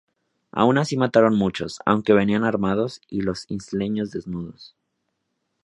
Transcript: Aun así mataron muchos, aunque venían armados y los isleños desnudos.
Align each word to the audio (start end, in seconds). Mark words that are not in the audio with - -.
Aun 0.51 0.79
así 0.79 0.97
mataron 0.97 1.37
muchos, 1.37 1.79
aunque 1.85 2.13
venían 2.15 2.43
armados 2.43 3.01
y 3.07 3.21
los 3.21 3.45
isleños 3.51 4.09
desnudos. 4.09 4.75